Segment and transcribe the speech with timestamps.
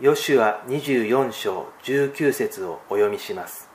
[0.00, 3.68] ヨシュア24章19節をお読みします。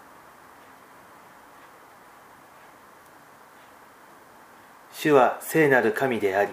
[4.92, 6.52] 主は聖なる神であり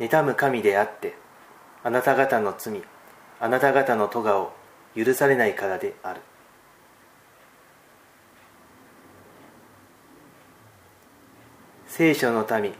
[0.00, 1.14] 妬む神であって
[1.84, 2.82] あなた方の罪
[3.38, 4.52] あなた方の咎を
[4.96, 6.20] 許されないからである。
[11.86, 12.74] 聖書の民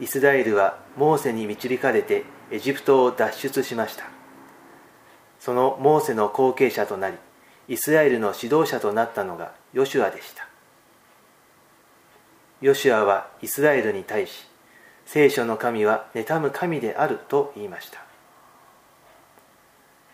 [0.00, 4.17] イスラエルはモーセに導かれてエジプトを脱出しました。
[5.40, 7.16] そのモーセの後継者となり
[7.68, 10.48] イスラエルの指導者となったのがヨシュアでした。
[12.60, 14.46] ヨシュアはイスラエルに対し
[15.06, 18.02] 聖書の神は妬む神であると言いました。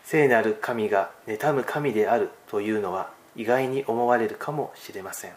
[0.03, 5.31] 聖なる神が妬む神であるというのは意外に思われるかもしれません。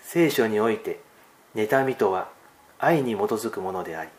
[0.00, 1.00] 聖書において
[1.54, 2.28] 妬みとは
[2.78, 4.10] 愛に基づくものであり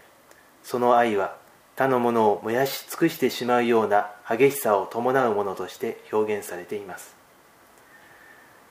[0.64, 1.38] その愛は
[1.80, 7.16] 他のものを燃やし尽くしてしまうような激しさを伴うものとして表現されています。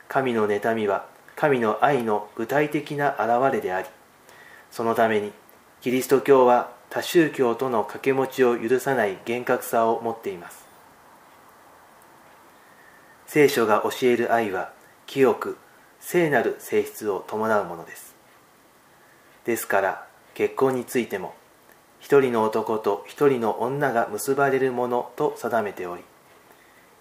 [0.08, 3.88] 神の妬みは神の愛の具体的な現れであり
[4.70, 5.32] そのために
[5.80, 10.66] キリスト教は他宗教との掛け持ちを許さない厳格さを持っています。
[13.26, 14.70] 聖書が教える愛は
[15.06, 15.56] 清く
[15.98, 18.14] 聖なる性質を伴うものです。
[19.46, 21.32] ですから結婚についても
[22.00, 26.02] 一人の男と一人の女が結ばれるものと定めており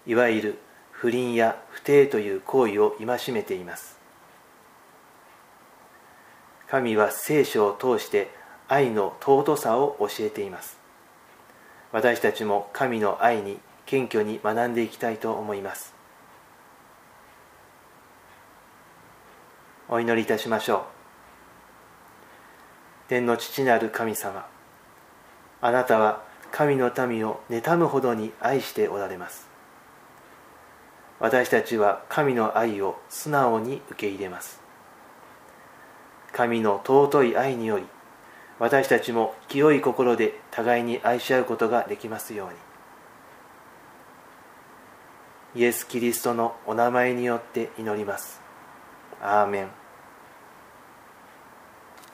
[0.06, 0.58] いわゆる
[0.90, 3.98] 不倫や不貞という行為を戒めています。
[6.66, 8.30] 神は聖書を通して
[8.66, 10.76] 愛の尊さを教えています。
[11.92, 15.94] 私たちも神の愛に謙虚に学んでいきたいと思います。
[19.88, 20.82] お祈りいたしましょう。
[23.08, 24.46] 天の父なる神様
[25.60, 29.48] あなたは神の民を妬むほどに愛しておられます。
[31.20, 34.60] 私たちは神の愛を素直に受け入れます。
[36.32, 37.86] 神の尊い愛により
[38.58, 42.48] 私たちも清い心で互いに愛し合うことができますよう
[45.56, 45.62] に。
[45.62, 48.40] イエス・キリストのお名前によって祈ります。
[49.22, 49.68] アーメン。